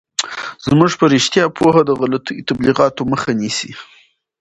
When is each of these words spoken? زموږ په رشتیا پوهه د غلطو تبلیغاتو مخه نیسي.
زموږ 0.65 0.91
په 0.99 1.05
رشتیا 1.15 1.45
پوهه 1.57 1.81
د 1.85 1.91
غلطو 1.99 2.31
تبلیغاتو 2.49 3.01
مخه 3.11 3.31
نیسي. 3.41 3.71